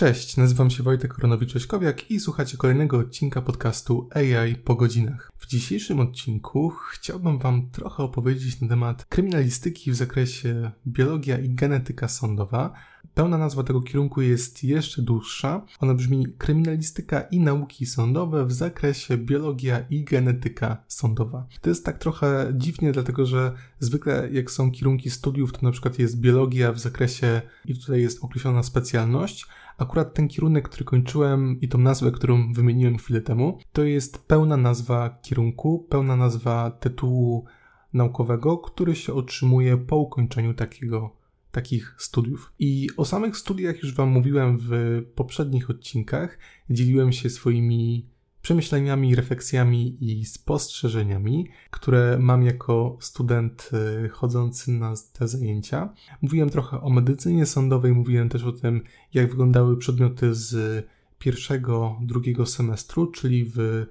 [0.00, 5.30] Cześć, nazywam się Wojtek Koronowicz-Kowiak i słuchacie kolejnego odcinka podcastu AI po godzinach.
[5.38, 12.08] W dzisiejszym odcinku chciałbym Wam trochę opowiedzieć na temat kryminalistyki w zakresie biologia i genetyka
[12.08, 12.72] sądowa.
[13.14, 15.66] Pełna nazwa tego kierunku jest jeszcze dłuższa.
[15.80, 21.46] Ona brzmi Kryminalistyka i nauki sądowe w zakresie biologia i genetyka sądowa.
[21.60, 25.98] To jest tak trochę dziwnie, dlatego że zwykle jak są kierunki studiów, to na przykład
[25.98, 29.46] jest biologia w zakresie i tutaj jest określona specjalność,
[29.80, 34.56] Akurat ten kierunek, który kończyłem i tą nazwę, którą wymieniłem chwilę temu, to jest pełna
[34.56, 37.44] nazwa kierunku, pełna nazwa tytułu
[37.92, 41.16] naukowego, który się otrzymuje po ukończeniu takiego,
[41.52, 42.52] takich studiów.
[42.58, 46.38] I o samych studiach już Wam mówiłem w poprzednich odcinkach.
[46.70, 48.06] Dzieliłem się swoimi
[48.42, 53.70] przemyśleniami, refleksjami i spostrzeżeniami, które mam jako student
[54.04, 55.94] y, chodzący na te zajęcia.
[56.22, 58.82] Mówiłem trochę o medycynie sądowej, mówiłem też o tym,
[59.14, 60.86] jak wyglądały przedmioty z
[61.18, 63.86] pierwszego, drugiego semestru, czyli, w,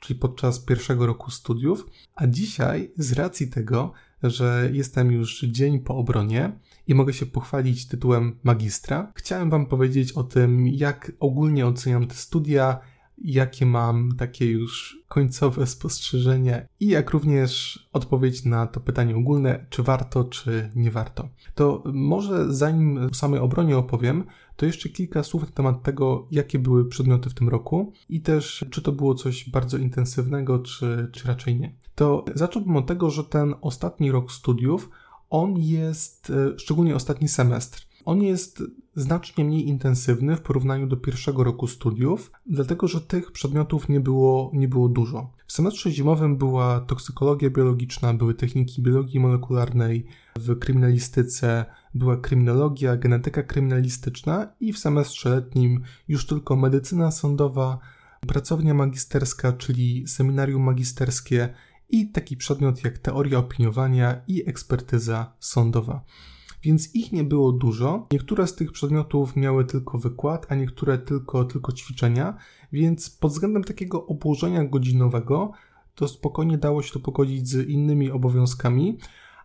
[0.00, 1.86] czyli podczas pierwszego roku studiów.
[2.14, 3.92] A dzisiaj, z racji tego,
[4.30, 6.52] że jestem już dzień po obronie
[6.86, 12.14] i mogę się pochwalić tytułem magistra, chciałem Wam powiedzieć o tym, jak ogólnie oceniam te
[12.14, 12.78] studia
[13.18, 19.82] jakie mam takie już końcowe spostrzeżenia i jak również odpowiedź na to pytanie ogólne, czy
[19.82, 21.28] warto, czy nie warto.
[21.54, 24.24] To może zanim o samej obronie opowiem,
[24.56, 28.64] to jeszcze kilka słów na temat tego, jakie były przedmioty w tym roku i też
[28.70, 31.74] czy to było coś bardzo intensywnego, czy, czy raczej nie.
[31.94, 34.90] To zacząłbym od tego, że ten ostatni rok studiów,
[35.30, 38.62] on jest, e, szczególnie ostatni semestr, on jest
[38.96, 44.50] znacznie mniej intensywny w porównaniu do pierwszego roku studiów, dlatego że tych przedmiotów nie było,
[44.54, 45.30] nie było dużo.
[45.46, 50.06] W semestrze zimowym była toksykologia biologiczna, były techniki biologii molekularnej,
[50.36, 57.78] w kryminalistyce była kryminologia, genetyka kryminalistyczna i w semestrze letnim już tylko medycyna sądowa,
[58.26, 61.54] pracownia magisterska, czyli seminarium magisterskie
[61.90, 66.04] i taki przedmiot jak teoria opiniowania i ekspertyza sądowa
[66.64, 68.06] więc ich nie było dużo.
[68.12, 72.36] Niektóre z tych przedmiotów miały tylko wykład, a niektóre tylko, tylko ćwiczenia,
[72.72, 75.52] więc pod względem takiego obłożenia godzinowego
[75.94, 78.98] to spokojnie dało się to pogodzić z innymi obowiązkami,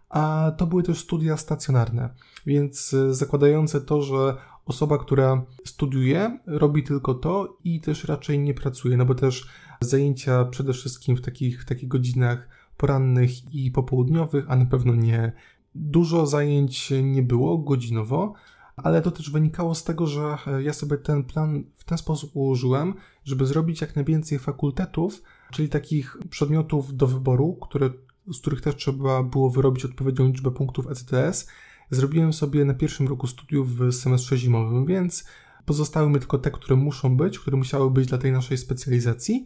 [0.10, 2.10] a to były też studia stacjonarne,
[2.46, 8.54] więc e, zakładające to, że osoba, która studiuje, robi tylko to i też raczej nie
[8.54, 9.50] pracuje, no bo też
[9.82, 15.32] zajęcia przede wszystkim w takich, w takich godzinach porannych i popołudniowych, a na pewno nie,
[15.76, 18.34] Dużo zajęć nie było godzinowo,
[18.76, 22.94] ale to też wynikało z tego, że ja sobie ten plan w ten sposób ułożyłem,
[23.24, 25.22] żeby zrobić jak najwięcej fakultetów,
[25.52, 27.90] czyli takich przedmiotów do wyboru, które,
[28.34, 31.48] z których też trzeba było wyrobić odpowiednią liczbę punktów ECTS.
[31.90, 35.26] Zrobiłem sobie na pierwszym roku studiów w semestrze zimowym, więc
[35.66, 39.46] pozostały mi tylko te, które muszą być, które musiały być dla tej naszej specjalizacji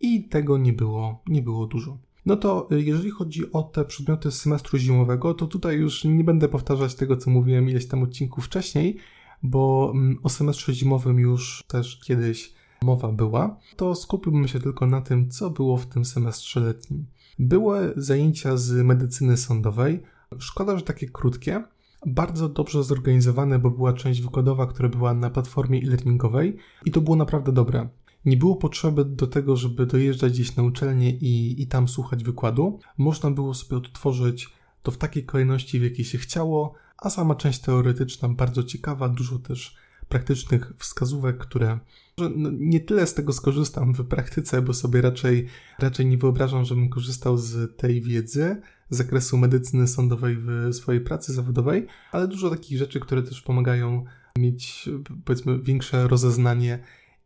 [0.00, 1.98] i tego nie było, nie było dużo.
[2.26, 6.24] No to y, jeżeli chodzi o te przedmioty z semestru zimowego, to tutaj już nie
[6.24, 8.96] będę powtarzać tego, co mówiłem ileś tam odcinków wcześniej,
[9.42, 15.00] bo mm, o semestrze zimowym już też kiedyś mowa była, to skupiłbym się tylko na
[15.00, 17.06] tym, co było w tym semestrze letnim.
[17.38, 20.02] Były zajęcia z medycyny sądowej.
[20.38, 21.62] Szkoda, że takie krótkie.
[22.06, 27.16] Bardzo dobrze zorganizowane, bo była część wykładowa, która była na platformie e-learningowej i to było
[27.16, 27.88] naprawdę dobre.
[28.24, 32.78] Nie było potrzeby do tego, żeby dojeżdżać gdzieś na uczelnię i, i tam słuchać wykładu.
[32.98, 34.48] Można było sobie odtworzyć
[34.82, 39.38] to w takiej kolejności, w jakiej się chciało, a sama część teoretyczna bardzo ciekawa, dużo
[39.38, 39.76] też
[40.08, 41.78] praktycznych wskazówek, które
[42.18, 45.46] no nie tyle z tego skorzystam w praktyce, bo sobie raczej,
[45.78, 48.60] raczej nie wyobrażam, żebym korzystał z tej wiedzy
[48.90, 54.04] z zakresu medycyny sądowej w swojej pracy zawodowej, ale dużo takich rzeczy, które też pomagają
[54.38, 54.88] mieć
[55.24, 56.78] powiedzmy większe rozeznanie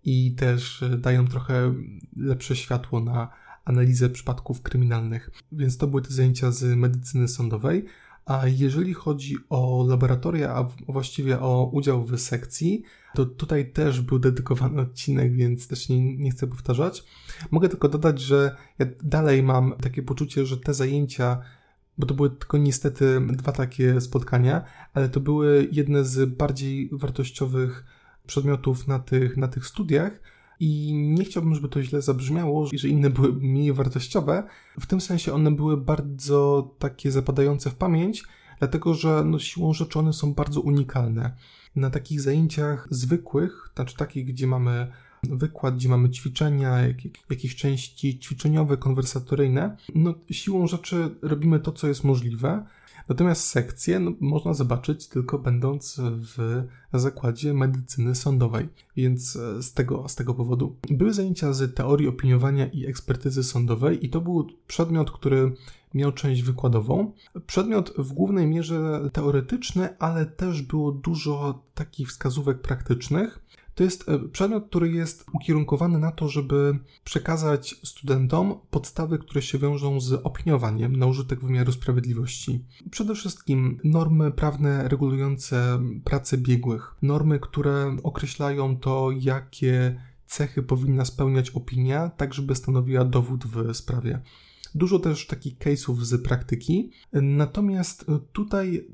[0.06, 1.74] i też e, dają trochę
[2.16, 3.28] lepsze światło na
[3.64, 5.30] analizę przypadków kryminalnych.
[5.52, 7.84] Więc to były te zajęcia z medycyny sądowej.
[8.24, 12.82] A jeżeli chodzi o laboratoria, a właściwie o udział w sekcji,
[13.14, 17.04] to tutaj też był dedykowany odcinek, więc też nie, nie chcę powtarzać.
[17.50, 21.42] Mogę tylko dodać, że ja dalej mam takie poczucie, że te zajęcia
[21.98, 24.64] bo to były tylko niestety dwa takie spotkania,
[24.94, 27.84] ale to były jedne z bardziej wartościowych
[28.26, 30.20] przedmiotów na tych, na tych studiach.
[30.60, 34.42] I nie chciałbym, żeby to źle zabrzmiało, że inne były mniej wartościowe.
[34.80, 38.24] W tym sensie one były bardzo takie zapadające w pamięć,
[38.58, 41.36] dlatego że no, siłą rzeczy one są bardzo unikalne.
[41.76, 46.96] Na takich zajęciach zwykłych, znaczy takich, gdzie mamy wykład, gdzie mamy ćwiczenia, jak,
[47.30, 52.64] jakieś części ćwiczeniowe, konwersatoryjne, no siłą rzeczy robimy to, co jest możliwe.
[53.08, 56.62] Natomiast sekcje no, można zobaczyć tylko będąc w
[56.94, 60.76] zakładzie medycyny sądowej, więc e, z tego, z tego powodu.
[60.90, 65.52] Były zajęcia z teorii opiniowania i ekspertyzy sądowej i to był przedmiot, który
[65.94, 67.12] miał część wykładową.
[67.46, 73.46] Przedmiot w głównej mierze teoretyczny, ale też było dużo takich wskazówek praktycznych.
[73.76, 79.58] To jest e, przedmiot, który jest ukierunkowany na to, żeby przekazać studentom podstawy, które się
[79.58, 82.64] wiążą z opiniowaniem na użytek wymiaru sprawiedliwości.
[82.90, 91.50] Przede wszystkim normy prawne regulujące pracę biegłych, normy, które określają to, jakie cechy powinna spełniać
[91.50, 94.20] opinia, tak żeby stanowiła dowód w sprawie.
[94.74, 96.90] Dużo też takich case'ów z praktyki.
[97.12, 98.86] Natomiast tutaj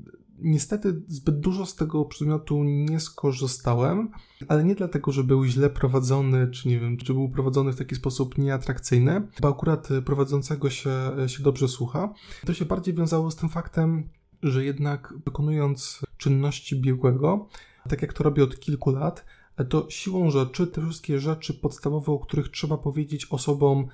[0.43, 4.11] Niestety zbyt dużo z tego przedmiotu nie skorzystałem,
[4.47, 7.95] ale nie dlatego, że był źle prowadzony, czy nie wiem, czy był prowadzony w taki
[7.95, 10.91] sposób nieatrakcyjny, bo akurat prowadzącego się,
[11.27, 12.13] się dobrze słucha.
[12.45, 14.09] To się bardziej wiązało z tym faktem,
[14.43, 17.47] że jednak wykonując czynności biegłego,
[17.89, 19.25] tak jak to robię od kilku lat,
[19.69, 23.87] to siłą rzeczy te wszystkie rzeczy podstawowe, o których trzeba powiedzieć osobom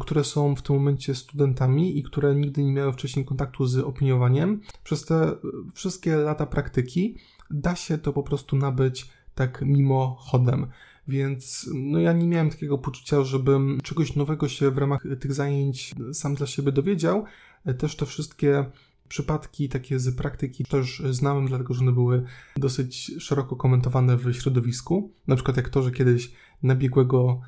[0.00, 4.60] które są w tym momencie studentami i które nigdy nie miały wcześniej kontaktu z opiniowaniem,
[4.84, 5.36] przez te e,
[5.74, 7.16] wszystkie lata praktyki
[7.50, 10.66] da się to po prostu nabyć tak mimochodem.
[11.08, 15.94] Więc no ja nie miałem takiego poczucia, żebym czegoś nowego się w ramach tych zajęć
[16.12, 17.24] sam dla siebie dowiedział.
[17.64, 18.64] E, też te wszystkie
[19.08, 22.24] przypadki takie z praktyki też znałem, dlatego że one były
[22.56, 25.12] dosyć szeroko komentowane w środowisku.
[25.26, 26.32] Na przykład jak to, że kiedyś
[26.62, 27.40] nabiegłego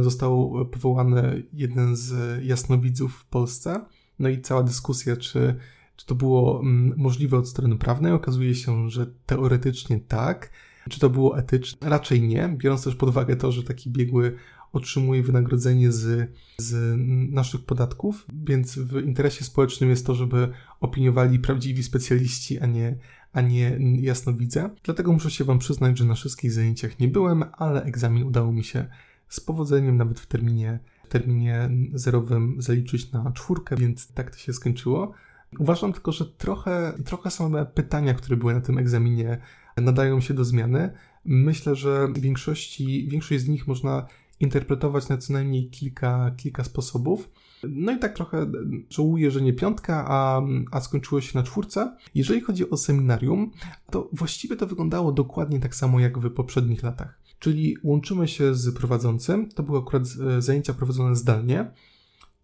[0.00, 3.84] został powołany jeden z jasnowidzów w Polsce.
[4.18, 5.56] No i cała dyskusja, czy,
[5.96, 8.12] czy to było mm, możliwe od strony prawnej.
[8.12, 10.50] Okazuje się, że teoretycznie tak.
[10.90, 11.88] Czy to było etyczne?
[11.88, 14.36] Raczej nie, biorąc też pod uwagę to, że taki biegły
[14.72, 16.96] otrzymuje wynagrodzenie z, z
[17.32, 20.48] naszych podatków, więc w interesie społecznym jest to, żeby
[20.80, 22.96] opiniowali prawdziwi specjaliści, a nie,
[23.32, 24.70] a nie jasnowidze.
[24.84, 28.64] Dlatego muszę się Wam przyznać, że na wszystkich zajęciach nie byłem, ale egzamin udało mi
[28.64, 28.86] się
[29.30, 34.52] z powodzeniem nawet w terminie, w terminie zerowym zaliczyć na czwórkę, więc tak to się
[34.52, 35.12] skończyło.
[35.58, 39.38] Uważam tylko, że trochę, trochę same pytania, które były na tym egzaminie,
[39.76, 40.90] nadają się do zmiany.
[41.24, 44.06] Myślę, że większości, większość z nich można
[44.40, 47.30] interpretować na co najmniej kilka, kilka sposobów.
[47.68, 48.46] No i tak trochę
[48.90, 51.96] żałuję, że nie piątka, a, a skończyło się na czwórce.
[52.14, 53.50] Jeżeli chodzi o seminarium,
[53.90, 57.20] to właściwie to wyglądało dokładnie tak samo jak w poprzednich latach.
[57.40, 61.70] Czyli łączymy się z prowadzącym, to były akurat e, zajęcia prowadzone zdalnie.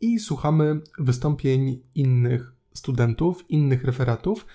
[0.01, 4.47] I słuchamy wystąpień innych studentów, innych referatów.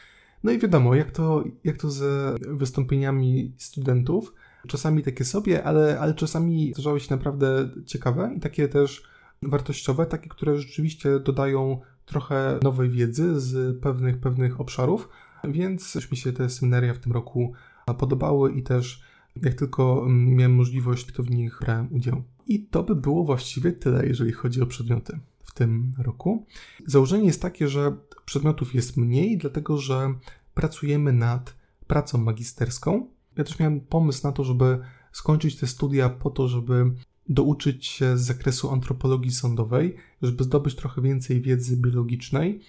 [0.44, 4.34] No i wiadomo, jak to, jak to ze wystąpieniami studentów,
[4.68, 9.04] czasami takie sobie, ale, ale czasami zdarzały się naprawdę ciekawe i takie też
[9.42, 15.10] wartościowe, takie, które rzeczywiście dodają trochę nowej wiedzy z pewnych, pewnych obszarów,
[15.44, 17.54] więc mi się te seminaria w tym roku
[17.98, 19.02] podobały i też
[19.36, 22.24] jak tylko mm, miałem możliwość, to w nich brałem udział.
[22.48, 26.46] I to by było właściwie tyle, jeżeli chodzi o przedmioty w tym roku.
[26.86, 30.14] Założenie jest takie, że przedmiotów jest mniej, dlatego że
[30.54, 31.56] pracujemy nad
[31.88, 33.08] pracą magisterską.
[33.38, 34.80] Ja też miałem pomysł na to, żeby
[35.12, 36.92] skończyć te studia po to, żeby
[37.30, 42.62] douczyć się z zakresu antropologii sądowej, żeby zdobyć trochę więcej wiedzy biologicznej,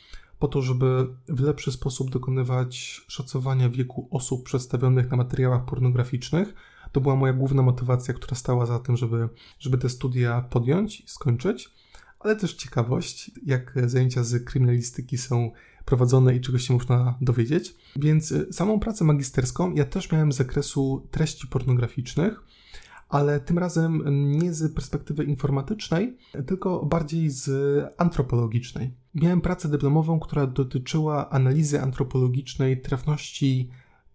[0.42, 6.54] po to, żeby w lepszy sposób dokonywać szacowania wieku osób przedstawionych na materiałach pornograficznych.
[6.92, 11.08] To była moja główna motywacja, która stała za tym, żeby, żeby te studia podjąć i
[11.08, 11.70] skończyć,
[12.20, 15.50] ale też ciekawość, jak zajęcia z kryminalistyki są
[15.84, 17.74] prowadzone i czego się można dowiedzieć.
[17.96, 22.44] Więc y, samą pracę magisterską ja też miałem z zakresu treści pornograficznych
[23.08, 24.02] ale tym razem
[24.38, 27.50] nie z perspektywy informatycznej, tylko bardziej z
[27.98, 29.01] antropologicznej.
[29.14, 33.68] Miałem pracę dyplomową, która dotyczyła analizy antropologicznej trafności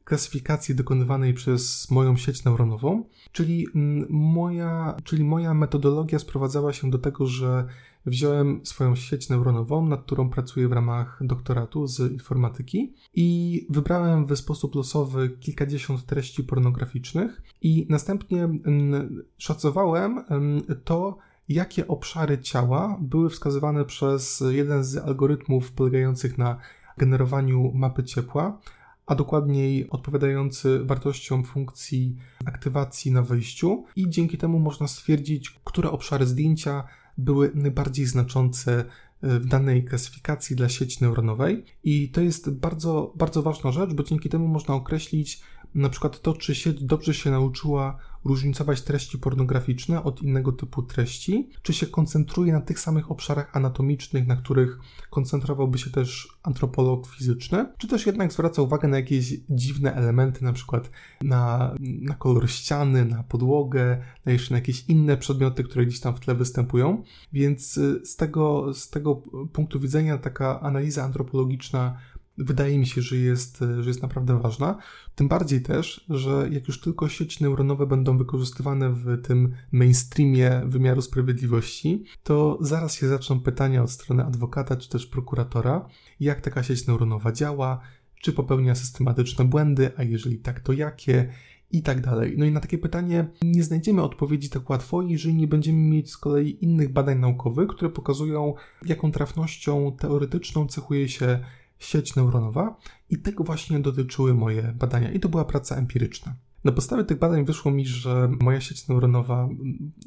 [0.03, 3.67] klasyfikacji dokonywanej przez moją sieć neuronową, czyli
[4.09, 7.65] moja, czyli moja metodologia sprowadzała się do tego, że
[8.05, 14.37] wziąłem swoją sieć neuronową, nad którą pracuję w ramach doktoratu z informatyki i wybrałem w
[14.37, 21.17] sposób losowy kilkadziesiąt treści pornograficznych i następnie mm, szacowałem mm, to,
[21.49, 26.57] jakie obszary ciała były wskazywane przez jeden z algorytmów polegających na
[26.97, 28.59] generowaniu mapy ciepła,
[29.05, 36.25] a dokładniej odpowiadający wartościom funkcji aktywacji na wejściu i dzięki temu można stwierdzić, które obszary
[36.25, 36.83] zdjęcia
[37.17, 38.79] były najbardziej znaczące
[39.21, 41.65] e, w danej klasyfikacji dla sieci neuronowej.
[41.83, 45.41] I to jest bardzo, bardzo ważna rzecz, bo dzięki temu można określić
[45.75, 47.97] na przykład to, czy sieć dobrze się nauczyła
[48.27, 54.27] różnicować treści pornograficzne od innego typu treści, czy się koncentruje na tych samych obszarach anatomicznych,
[54.27, 54.79] na których
[55.09, 60.53] koncentrowałby się też antropolog fizyczny, czy też jednak zwraca uwagę na jakieś dziwne elementy, na
[60.53, 60.89] przykład
[61.21, 66.15] na, na kolor ściany, na podłogę, na jeszcze na jakieś inne przedmioty, które gdzieś tam
[66.15, 67.03] w tle występują.
[67.33, 69.15] Więc y, z tego, z tego
[69.53, 71.97] punktu widzenia taka analiza antropologiczna
[72.37, 74.77] wydaje mi się, że jest, że jest naprawdę ważna.
[75.15, 81.01] Tym bardziej też, że jak już tylko sieci neuronowe będą wykorzystywane w tym mainstreamie wymiaru
[81.01, 85.87] sprawiedliwości, to zaraz się zaczną pytania od strony adwokata czy też prokuratora,
[86.19, 87.79] jak taka sieć neuronowa działa,
[88.21, 91.29] czy popełnia systematyczne błędy, a jeżeli tak, to jakie,
[91.71, 92.33] i tak dalej.
[92.37, 96.17] No i na takie pytanie nie znajdziemy odpowiedzi tak łatwo, jeżeli nie będziemy mieć z
[96.17, 98.53] kolei innych badań naukowych, które pokazują,
[98.85, 101.39] jaką trafnością teoretyczną cechuje się
[101.79, 102.77] sieć neuronowa
[103.09, 106.35] i tego właśnie dotyczyły moje badania i to była praca empiryczna.
[106.63, 109.49] Na podstawie tych badań wyszło mi, że moja sieć neuronowa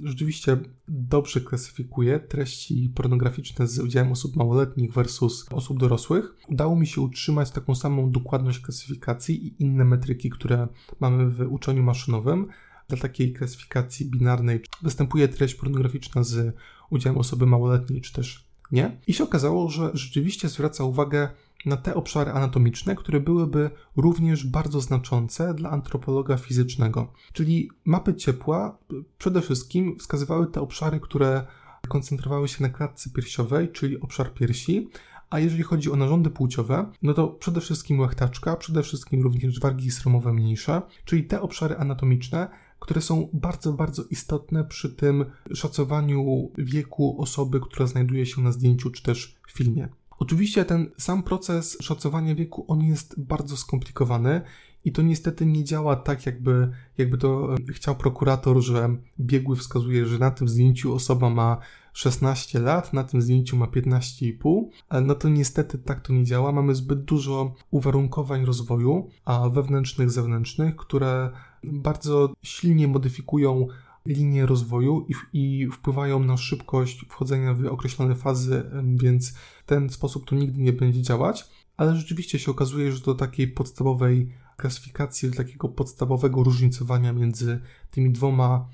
[0.02, 0.56] rzeczywiście
[0.88, 6.36] dobrze klasyfikuje treści pornograficzne z udziałem osób małoletnich versus osób dorosłych.
[6.48, 10.68] Udało mi się utrzymać taką samą dokładność klasyfikacji i inne metryki, które
[11.00, 12.46] mamy w uczeniu maszynowym.
[12.88, 16.56] Dla takiej klasyfikacji binarnej występuje treść pornograficzna z
[16.90, 19.00] udziałem osoby małoletniej, czy też nie.
[19.06, 21.28] I się okazało, że rzeczywiście zwraca uwagę
[21.66, 27.12] na te obszary anatomiczne, które byłyby również bardzo znaczące dla antropologa fizycznego.
[27.32, 28.78] Czyli mapy ciepła
[29.18, 31.46] przede wszystkim wskazywały te obszary, które
[31.88, 34.88] koncentrowały się na klatce piersiowej, czyli obszar piersi,
[35.30, 39.90] a jeżeli chodzi o narządy płciowe, no to przede wszystkim łechtaczka, przede wszystkim również wargi
[39.90, 42.48] sromowe mniejsze, czyli te obszary anatomiczne,
[42.80, 45.24] które są bardzo, bardzo istotne przy tym
[45.54, 49.88] szacowaniu wieku osoby, która znajduje się na zdjęciu czy też w filmie.
[50.20, 54.40] Oczywiście ten sam proces szacowania wieku, on jest bardzo skomplikowany
[54.84, 60.06] i to niestety nie działa tak, jakby, jakby to e, chciał prokurator, że biegły wskazuje,
[60.06, 61.58] że na tym zdjęciu osoba ma
[61.92, 66.52] 16 lat, na tym zdjęciu ma 15,5, ale no to niestety tak to nie działa.
[66.52, 71.30] Mamy zbyt dużo uwarunkowań rozwoju, a wewnętrznych, zewnętrznych, które
[71.64, 73.66] bardzo silnie modyfikują
[74.06, 80.28] linie rozwoju i, i wpływają na szybkość wchodzenia w określone fazy, więc w ten sposób
[80.28, 81.44] to nigdy nie będzie działać.
[81.76, 88.10] Ale rzeczywiście się okazuje, że do takiej podstawowej klasyfikacji, do takiego podstawowego różnicowania między tymi
[88.10, 88.68] dwoma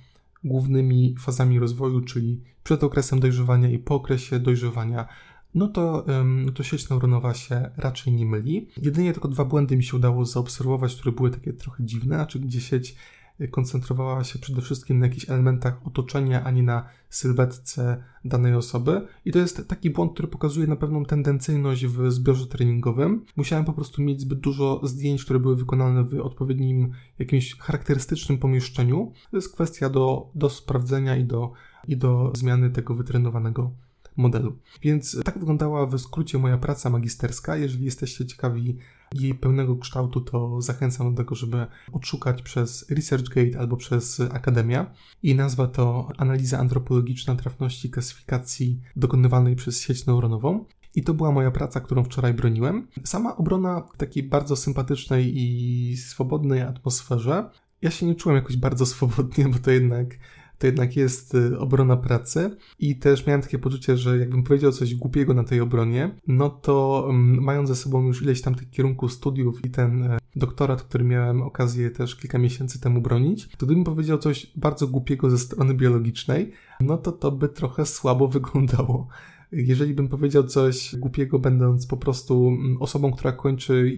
[0.45, 5.09] głównymi fazami rozwoju, czyli przed okresem dojrzewania i po okresie dojrzewania,
[5.55, 6.07] no to,
[6.55, 8.69] to sieć neuronowa się raczej nie myli.
[8.83, 12.61] Jedynie tylko dwa błędy mi się udało zaobserwować, które były takie trochę dziwne, znaczy gdzie
[12.61, 12.97] sieć
[13.51, 19.07] koncentrowała się przede wszystkim na jakichś elementach otoczenia, a nie na sylwetce danej osoby.
[19.25, 23.25] I to jest taki błąd, który pokazuje na pewną tendencyjność w zbiorze treningowym.
[23.37, 29.13] Musiałem po prostu mieć zbyt dużo zdjęć, które były wykonane w odpowiednim, jakimś charakterystycznym pomieszczeniu.
[29.31, 31.53] To jest kwestia do, do sprawdzenia i do,
[31.89, 33.71] i do zmiany tego wytrenowanego
[34.17, 34.59] modelu.
[34.83, 37.57] Więc tak wyglądała w skrócie moja praca magisterska.
[37.57, 38.79] Jeżeli jesteście ciekawi
[39.15, 44.95] jej pełnego kształtu, to zachęcam do tego, żeby odszukać przez ResearchGate albo przez Akademia.
[45.23, 50.65] I nazwa to Analiza antropologiczna trafności klasyfikacji dokonywanej przez sieć neuronową.
[50.95, 52.89] I to była moja praca, którą wczoraj broniłem.
[53.05, 57.51] Sama obrona w takiej bardzo sympatycznej i swobodnej atmosferze.
[57.83, 60.09] Ja się nie czułem jakoś bardzo swobodnie, bo to jednak
[60.59, 64.95] to jednak jest y, obrona pracy i też miałem takie poczucie, że jakbym powiedział coś
[64.95, 69.13] głupiego na tej obronie, no to mm, mając ze sobą już ileś tam tych kierunków
[69.13, 73.85] studiów i ten e, doktorat, który miałem okazję też kilka miesięcy temu bronić, to gdybym
[73.85, 79.09] powiedział coś bardzo głupiego ze strony biologicznej, no to to by trochę słabo wyglądało.
[79.53, 83.97] Jeżeli bym powiedział coś głupiego, będąc po prostu mm, osobą, która kończy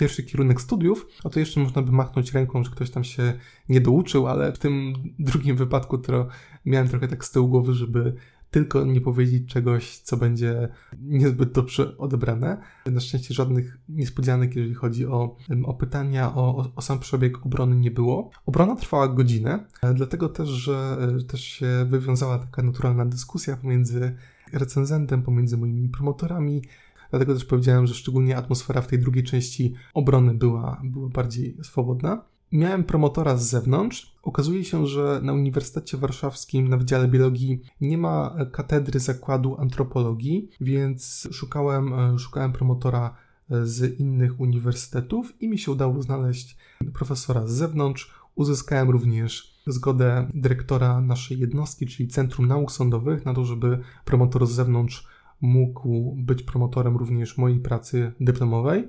[0.00, 3.32] pierwszy kierunek studiów, no to jeszcze można by machnąć ręką, że ktoś tam się
[3.68, 6.28] nie douczył, ale w tym drugim wypadku to
[6.64, 8.14] miałem trochę tak z tyłu głowy, żeby
[8.50, 12.60] tylko nie powiedzieć czegoś, co będzie niezbyt dobrze odebrane.
[12.86, 17.90] Na szczęście żadnych niespodzianek, jeżeli chodzi o, o pytania, o, o sam przebieg obrony nie
[17.90, 18.30] było.
[18.46, 24.16] Obrona trwała godzinę, dlatego też, że też się wywiązała taka naturalna dyskusja pomiędzy
[24.52, 26.62] recenzentem, pomiędzy moimi promotorami,
[27.10, 32.24] Dlatego też powiedziałem, że szczególnie atmosfera w tej drugiej części obrony była, była bardziej swobodna.
[32.52, 34.16] Miałem promotora z zewnątrz.
[34.22, 41.28] Okazuje się, że na Uniwersytecie Warszawskim na Wydziale Biologii nie ma katedry zakładu antropologii, więc
[41.32, 43.14] szukałem, szukałem promotora
[43.62, 46.56] z innych uniwersytetów i mi się udało znaleźć
[46.94, 48.14] profesora z zewnątrz.
[48.34, 54.50] Uzyskałem również zgodę dyrektora naszej jednostki, czyli Centrum Nauk Sądowych, na to, żeby promotor z
[54.50, 55.06] zewnątrz
[55.40, 58.88] mógł być promotorem również mojej pracy dyplomowej.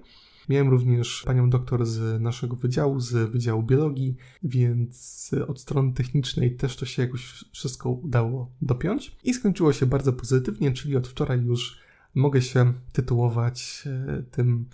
[0.49, 6.75] Miałem również panią doktor z naszego wydziału, z Wydziału Biologii, więc od strony technicznej też
[6.75, 9.15] to się jakoś wszystko udało dopiąć.
[9.23, 11.79] I skończyło się bardzo pozytywnie, czyli od wczoraj już
[12.15, 14.65] mogę się tytułować e, tym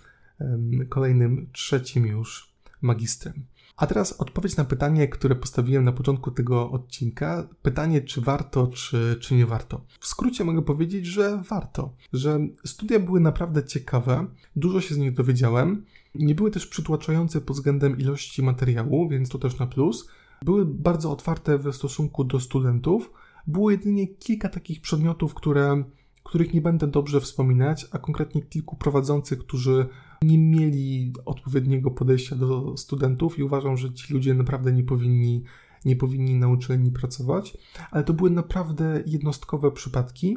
[0.88, 3.44] kolejnym trzecim już magistrem.
[3.78, 7.48] A teraz odpowiedź na pytanie, które postawiłem na początku tego odcinka.
[7.62, 9.84] Pytanie, czy warto, czy, czy nie warto.
[10.00, 11.94] W skrócie mogę powiedzieć, że warto.
[12.12, 15.84] Że studia były naprawdę ciekawe, dużo się z nich dowiedziałem.
[16.14, 20.08] Nie były też przytłaczające pod względem ilości materiału, więc to też na plus.
[20.42, 23.12] Były bardzo otwarte w stosunku do studentów.
[23.46, 25.84] Było jedynie kilka takich przedmiotów, które
[26.28, 29.86] których nie będę dobrze wspominać, a konkretnie kilku prowadzących, którzy
[30.22, 35.44] nie mieli odpowiedniego podejścia do studentów i uważam, że ci ludzie naprawdę nie powinni,
[35.84, 37.56] nie powinni na uczelni pracować,
[37.90, 40.36] ale to były naprawdę jednostkowe przypadki.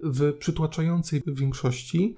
[0.00, 2.16] W przytłaczającej większości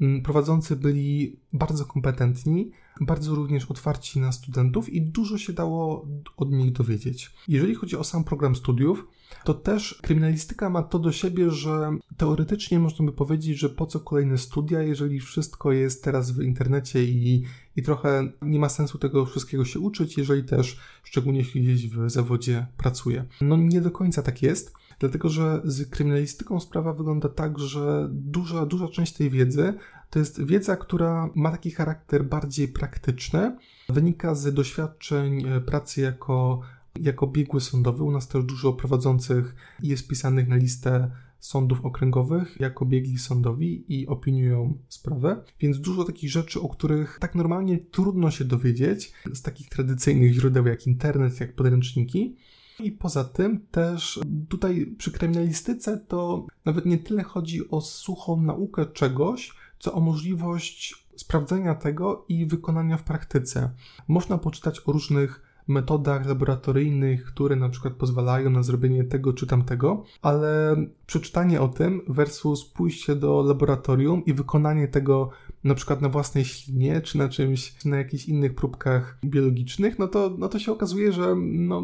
[0.00, 6.50] mm, prowadzący byli bardzo kompetentni, bardzo również otwarci na studentów i dużo się dało od
[6.50, 7.30] nich dowiedzieć.
[7.48, 9.06] Jeżeli chodzi o sam program studiów,
[9.44, 14.00] to też kryminalistyka ma to do siebie, że teoretycznie można by powiedzieć, że po co
[14.00, 17.44] kolejne studia, jeżeli wszystko jest teraz w internecie i,
[17.76, 22.10] i trochę nie ma sensu tego wszystkiego się uczyć, jeżeli też szczególnie jeśli gdzieś w
[22.10, 23.24] zawodzie pracuje.
[23.40, 24.74] No nie do końca tak jest.
[24.98, 29.74] Dlatego, że z kryminalistyką sprawa wygląda tak, że duża, duża część tej wiedzy
[30.10, 33.56] to jest wiedza, która ma taki charakter bardziej praktyczny,
[33.88, 36.60] wynika z doświadczeń e, pracy jako,
[37.00, 38.04] jako biegły sądowy.
[38.04, 41.10] U nas też dużo prowadzących jest pisanych na listę
[41.40, 47.34] sądów okręgowych jako biegli sądowi i opiniują sprawę, więc dużo takich rzeczy, o których tak
[47.34, 52.36] normalnie trudno się dowiedzieć z takich tradycyjnych źródeł jak internet, jak podręczniki.
[52.80, 58.86] I poza tym też tutaj przy kryminalistyce to nawet nie tyle chodzi o suchą naukę
[58.86, 63.70] czegoś, co o możliwość sprawdzenia tego i wykonania w praktyce.
[64.08, 70.04] Można poczytać o różnych metodach laboratoryjnych, które na przykład pozwalają na zrobienie tego czy tamtego,
[70.22, 75.30] ale przeczytanie o tym versus pójście do laboratorium i wykonanie tego
[75.64, 80.08] na przykład na własnej ślinie, czy na czymś, czy na jakichś innych próbkach biologicznych, no
[80.08, 81.82] to, no to się okazuje, że no,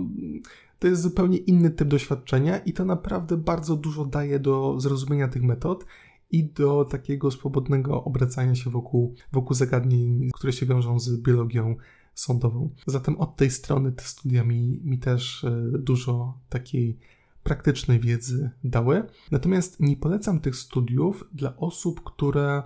[0.78, 5.42] to jest zupełnie inny typ doświadczenia i to naprawdę bardzo dużo daje do zrozumienia tych
[5.42, 5.85] metod
[6.34, 11.76] i do takiego swobodnego obracania się wokół, wokół zagadnień, które się wiążą z biologią
[12.14, 12.70] sądową.
[12.86, 16.98] Zatem od tej strony te studia mi, mi też e, dużo takiej
[17.42, 19.02] praktycznej wiedzy dały.
[19.30, 22.62] Natomiast nie polecam tych studiów dla osób, które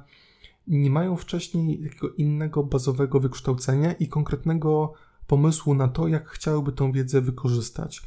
[0.67, 4.93] nie mają wcześniej takiego innego bazowego wykształcenia i konkretnego
[5.27, 8.03] pomysłu na to, jak chciałyby tą wiedzę wykorzystać.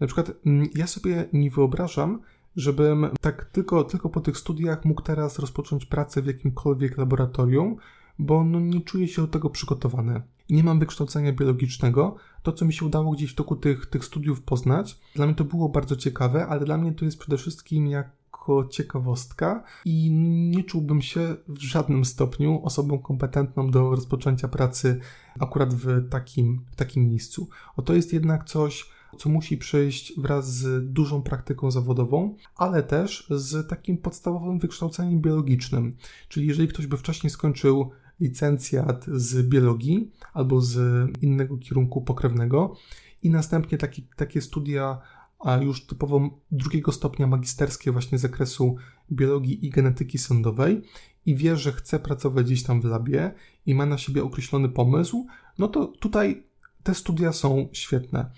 [0.00, 2.20] Na przykład mm, ja sobie nie wyobrażam,
[2.56, 7.76] żebym tak tylko, tylko po tych studiach mógł teraz rozpocząć pracę w jakimkolwiek laboratorium,
[8.18, 10.22] bo no nie czuję się do tego przygotowany.
[10.50, 12.16] Nie mam wykształcenia biologicznego.
[12.42, 15.44] To, co mi się udało gdzieś w toku tych, tych studiów poznać, dla mnie to
[15.44, 20.10] było bardzo ciekawe, ale dla mnie to jest przede wszystkim jako ciekawostka i
[20.50, 25.00] nie czułbym się w żadnym stopniu osobą kompetentną do rozpoczęcia pracy
[25.40, 27.48] akurat w takim, w takim miejscu.
[27.76, 33.26] O to jest jednak coś, co musi przejść wraz z dużą praktyką zawodową, ale też
[33.30, 35.96] z takim podstawowym wykształceniem biologicznym.
[36.28, 42.76] Czyli jeżeli ktoś by wcześniej skończył licencjat z biologii albo z innego kierunku pokrewnego
[43.22, 45.00] i następnie taki, takie studia
[45.44, 48.76] a już typowo drugiego stopnia magisterskie właśnie z zakresu
[49.12, 50.82] biologii i genetyki sądowej
[51.26, 53.34] i wie, że chce pracować gdzieś tam w labie
[53.66, 55.26] i ma na siebie określony pomysł,
[55.58, 56.42] no to tutaj
[56.82, 58.30] te studia są świetne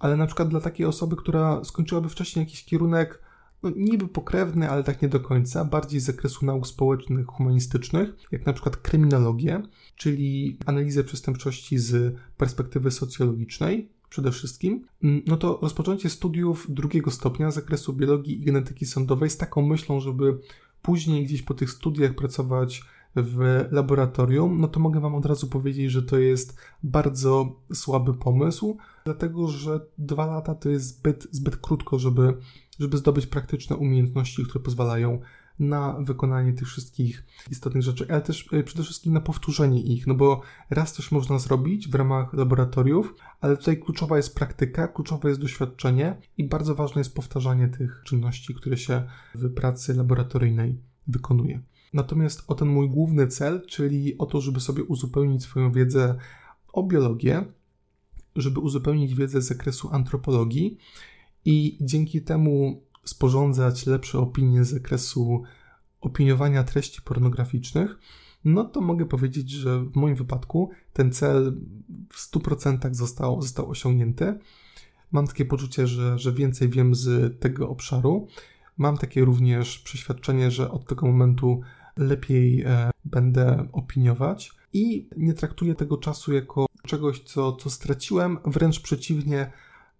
[0.00, 3.22] ale na przykład dla takiej osoby, która skończyłaby wcześniej jakiś kierunek,
[3.62, 8.46] no niby pokrewny, ale tak nie do końca, bardziej z zakresu nauk społecznych, humanistycznych, jak
[8.46, 9.62] na przykład kryminologię,
[9.96, 17.50] czyli analizę przestępczości z perspektywy socjologicznej, przede wszystkim, mm, no to rozpoczęcie studiów drugiego stopnia
[17.50, 20.38] z zakresu biologii i genetyki sądowej z taką myślą, żeby
[20.82, 22.82] później gdzieś po tych studiach pracować
[23.16, 28.78] w laboratorium, no to mogę Wam od razu powiedzieć, że to jest bardzo słaby pomysł,
[29.04, 32.36] dlatego że dwa lata to jest zbyt, zbyt krótko, żeby,
[32.80, 35.20] żeby zdobyć praktyczne umiejętności, które pozwalają
[35.60, 40.14] na wykonanie tych wszystkich istotnych rzeczy, ale też e, przede wszystkim na powtórzenie ich, no
[40.14, 45.40] bo raz coś można zrobić w ramach laboratoriów, ale tutaj kluczowa jest praktyka, kluczowe jest
[45.40, 49.02] doświadczenie i bardzo ważne jest powtarzanie tych czynności, które się
[49.34, 51.60] w pracy laboratoryjnej wykonuje.
[51.92, 56.14] Natomiast o ten mój główny cel, czyli o to, żeby sobie uzupełnić swoją wiedzę
[56.72, 57.44] o biologię,
[58.36, 60.78] żeby uzupełnić wiedzę z zakresu antropologii
[61.44, 65.42] i dzięki temu sporządzać lepsze opinie z zakresu
[66.00, 67.98] opiniowania treści pornograficznych,
[68.44, 71.58] no to mogę powiedzieć, że w moim wypadku ten cel
[72.08, 74.38] w 100% został, został osiągnięty.
[75.12, 78.28] Mam takie poczucie, że, że więcej wiem z tego obszaru.
[78.78, 81.60] Mam takie również przeświadczenie, że od tego momentu
[82.00, 88.38] lepiej e, będę opiniować i nie traktuję tego czasu jako czegoś, co, co straciłem.
[88.44, 89.52] Wręcz przeciwnie,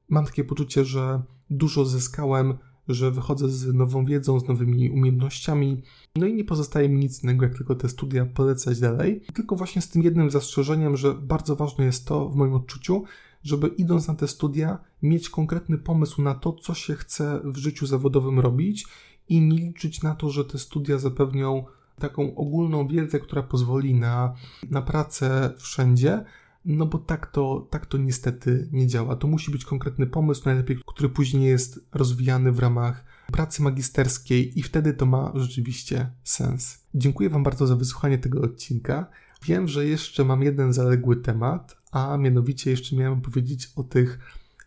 [0.09, 2.59] mam takie poczucie, że dużo zyskałem,
[2.89, 5.83] że wychodzę z nową wiedzą, z nowymi umiejętnościami.
[6.17, 9.21] No i nie pozostaje mi nic innego, jak tylko te studia polecać dalej.
[9.35, 13.05] Tylko właśnie z tym jednym zastrzeżeniem, że bardzo ważne jest to w moim odczuciu,
[13.43, 17.87] żeby idąc na te studia, mieć konkretny pomysł na to, co się chce w życiu
[17.87, 18.87] zawodowym robić
[19.29, 21.65] i nie liczyć na to, że te studia zapewnią
[22.01, 24.35] taką ogólną wiedzę, która pozwoli na,
[24.71, 26.25] na pracę wszędzie,
[26.65, 29.17] no bo tak to, tak to niestety nie działa.
[29.17, 34.63] To musi być konkretny pomysł, najlepiej, który później jest rozwijany w ramach pracy magisterskiej i
[34.63, 36.87] wtedy to ma rzeczywiście sens.
[36.95, 39.07] Dziękuję Wam bardzo za wysłuchanie tego odcinka.
[39.43, 44.19] Wiem, że jeszcze mam jeden zaległy temat, a mianowicie jeszcze miałem powiedzieć o tych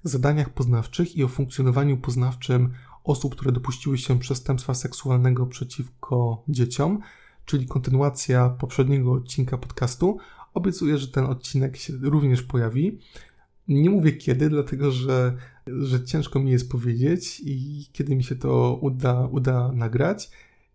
[0.03, 6.99] zadaniach poznawczych i o funkcjonowaniu poznawczym osób, które dopuściły się przestępstwa seksualnego przeciwko dzieciom,
[7.45, 10.17] czyli kontynuacja poprzedniego odcinka podcastu.
[10.53, 12.99] Obiecuję, że ten odcinek się również pojawi.
[13.67, 18.79] Nie mówię kiedy, dlatego że, że ciężko mi jest powiedzieć i kiedy mi się to
[18.81, 20.29] uda, uda nagrać.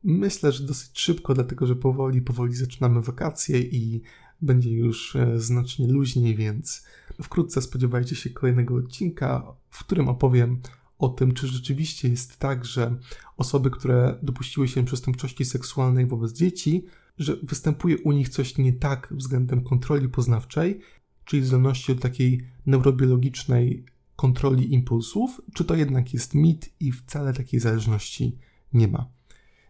[0.05, 4.03] Myślę, że dosyć szybko, dlatego że powoli, powoli zaczynamy wakacje i
[4.43, 6.87] będzie już e, znacznie luźniej, więc
[7.23, 10.61] wkrótce spodziewajcie się kolejnego odcinka, w którym opowiem
[10.99, 12.97] o tym, czy rzeczywiście jest tak, że
[13.37, 16.85] osoby, które dopuściły się przestępczości seksualnej wobec dzieci,
[17.19, 20.81] że występuje u nich coś nie tak względem kontroli poznawczej,
[21.25, 23.85] czyli zdolności do takiej neurobiologicznej
[24.17, 28.39] kontroli impulsów, czy to jednak jest mit i wcale takiej zależności
[28.73, 29.09] nie ma.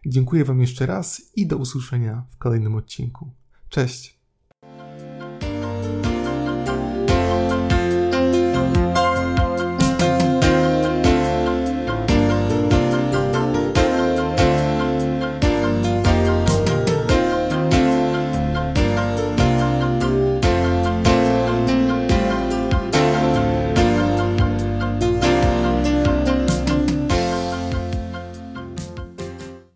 [0.05, 3.31] Dziękuję Wam jeszcze raz i do usłyszenia w kolejnym odcinku.
[3.69, 4.18] Cześć!